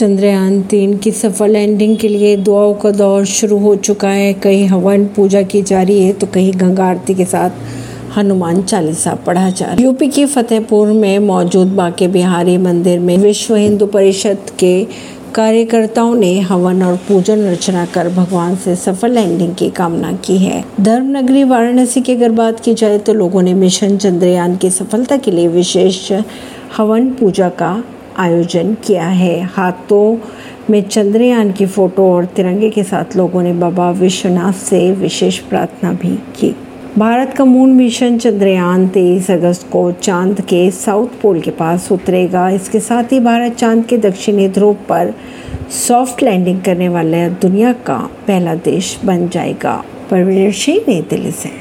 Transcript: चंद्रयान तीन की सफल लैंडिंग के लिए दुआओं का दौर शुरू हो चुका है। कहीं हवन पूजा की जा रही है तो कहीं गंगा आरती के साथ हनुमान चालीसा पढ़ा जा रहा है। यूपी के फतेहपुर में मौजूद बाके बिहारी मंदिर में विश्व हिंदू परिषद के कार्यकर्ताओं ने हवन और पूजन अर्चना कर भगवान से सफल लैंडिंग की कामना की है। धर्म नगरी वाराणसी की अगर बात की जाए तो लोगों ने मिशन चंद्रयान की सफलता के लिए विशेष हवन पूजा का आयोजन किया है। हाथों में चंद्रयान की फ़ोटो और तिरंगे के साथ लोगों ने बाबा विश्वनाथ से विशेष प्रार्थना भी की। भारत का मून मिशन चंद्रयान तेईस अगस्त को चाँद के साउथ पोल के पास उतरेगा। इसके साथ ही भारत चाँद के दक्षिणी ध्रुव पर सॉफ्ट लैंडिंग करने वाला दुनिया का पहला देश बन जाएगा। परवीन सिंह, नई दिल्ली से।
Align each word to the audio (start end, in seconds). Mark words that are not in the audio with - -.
चंद्रयान 0.00 0.60
तीन 0.62 0.96
की 0.96 1.10
सफल 1.12 1.50
लैंडिंग 1.50 1.96
के 1.96 2.08
लिए 2.08 2.36
दुआओं 2.36 2.72
का 2.74 2.90
दौर 2.90 3.24
शुरू 3.24 3.58
हो 3.58 3.74
चुका 3.78 4.08
है। 4.08 4.32
कहीं 4.34 4.66
हवन 4.68 5.04
पूजा 5.06 5.42
की 5.42 5.60
जा 5.62 5.82
रही 5.82 6.02
है 6.02 6.12
तो 6.12 6.26
कहीं 6.26 6.52
गंगा 6.56 6.84
आरती 6.84 7.14
के 7.14 7.24
साथ 7.24 7.50
हनुमान 8.16 8.62
चालीसा 8.62 9.14
पढ़ा 9.26 9.50
जा 9.50 9.66
रहा 9.66 9.74
है। 9.74 9.82
यूपी 9.82 10.08
के 10.08 10.24
फतेहपुर 10.26 10.92
में 10.92 11.18
मौजूद 11.18 11.74
बाके 11.74 12.08
बिहारी 12.08 12.56
मंदिर 12.58 13.00
में 13.00 13.16
विश्व 13.18 13.54
हिंदू 13.56 13.86
परिषद 13.86 14.50
के 14.58 14.72
कार्यकर्ताओं 15.34 16.14
ने 16.14 16.38
हवन 16.40 16.82
और 16.82 16.96
पूजन 17.08 17.46
अर्चना 17.46 17.84
कर 17.86 18.08
भगवान 18.08 18.56
से 18.56 18.76
सफल 18.76 19.12
लैंडिंग 19.12 19.54
की 19.54 19.70
कामना 19.70 20.12
की 20.24 20.38
है। 20.38 20.64
धर्म 20.80 21.16
नगरी 21.18 21.44
वाराणसी 21.44 22.00
की 22.00 22.12
अगर 22.12 22.32
बात 22.32 22.60
की 22.60 22.74
जाए 22.74 22.98
तो 22.98 23.12
लोगों 23.12 23.42
ने 23.42 23.54
मिशन 23.54 23.96
चंद्रयान 23.98 24.56
की 24.56 24.70
सफलता 24.70 25.16
के 25.16 25.30
लिए 25.30 25.48
विशेष 25.50 26.12
हवन 26.76 27.10
पूजा 27.10 27.48
का 27.48 27.72
आयोजन 28.16 28.74
किया 28.74 29.08
है। 29.08 29.42
हाथों 29.42 30.18
में 30.70 30.88
चंद्रयान 30.88 31.52
की 31.52 31.66
फ़ोटो 31.66 32.12
और 32.12 32.24
तिरंगे 32.24 32.70
के 32.70 32.82
साथ 32.82 33.16
लोगों 33.16 33.42
ने 33.42 33.52
बाबा 33.52 33.90
विश्वनाथ 33.90 34.52
से 34.52 34.92
विशेष 34.92 35.38
प्रार्थना 35.38 35.92
भी 35.92 36.16
की। 36.16 36.56
भारत 36.98 37.34
का 37.36 37.44
मून 37.44 37.72
मिशन 37.72 38.18
चंद्रयान 38.18 38.88
तेईस 38.88 39.30
अगस्त 39.30 39.70
को 39.72 39.92
चाँद 39.92 40.40
के 40.40 40.70
साउथ 40.70 41.08
पोल 41.22 41.40
के 41.40 41.50
पास 41.50 41.92
उतरेगा। 41.92 42.50
इसके 42.50 42.80
साथ 42.80 43.12
ही 43.12 43.20
भारत 43.20 43.52
चाँद 43.52 43.84
के 43.84 43.98
दक्षिणी 43.98 44.48
ध्रुव 44.48 44.74
पर 44.74 45.14
सॉफ्ट 45.88 46.22
लैंडिंग 46.22 46.60
करने 46.60 46.88
वाला 46.88 47.28
दुनिया 47.28 47.72
का 47.72 48.10
पहला 48.26 48.54
देश 48.54 49.00
बन 49.04 49.28
जाएगा। 49.28 49.84
परवीन 50.10 50.52
सिंह, 50.52 50.80
नई 50.88 51.00
दिल्ली 51.10 51.30
से। 51.30 51.50